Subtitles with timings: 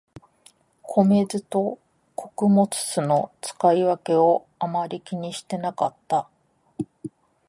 [0.83, 1.77] 米酢と
[2.15, 6.27] 穀物酢の使い分けをあまり気にしてなかった